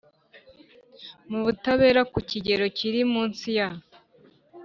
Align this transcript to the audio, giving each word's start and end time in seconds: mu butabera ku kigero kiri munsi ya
mu 1.29 1.39
butabera 1.45 2.01
ku 2.11 2.19
kigero 2.29 2.65
kiri 2.77 2.99
munsi 3.13 3.47
ya 3.57 3.67